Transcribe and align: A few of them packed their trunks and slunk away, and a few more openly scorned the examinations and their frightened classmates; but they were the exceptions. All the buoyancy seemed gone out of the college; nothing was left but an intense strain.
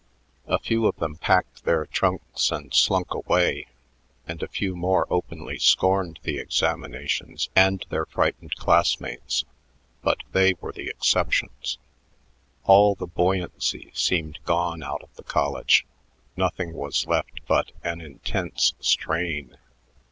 A 0.47 0.57
few 0.57 0.87
of 0.87 0.95
them 0.95 1.17
packed 1.17 1.63
their 1.63 1.85
trunks 1.85 2.49
and 2.49 2.73
slunk 2.73 3.13
away, 3.13 3.67
and 4.27 4.41
a 4.41 4.47
few 4.47 4.75
more 4.75 5.05
openly 5.11 5.59
scorned 5.59 6.19
the 6.23 6.39
examinations 6.39 7.51
and 7.55 7.85
their 7.89 8.07
frightened 8.07 8.55
classmates; 8.55 9.45
but 10.01 10.17
they 10.31 10.55
were 10.55 10.71
the 10.71 10.87
exceptions. 10.89 11.77
All 12.63 12.95
the 12.95 13.05
buoyancy 13.05 13.91
seemed 13.93 14.39
gone 14.43 14.81
out 14.81 15.03
of 15.03 15.13
the 15.17 15.23
college; 15.23 15.85
nothing 16.35 16.73
was 16.73 17.05
left 17.05 17.41
but 17.45 17.71
an 17.83 18.01
intense 18.01 18.73
strain. 18.79 19.55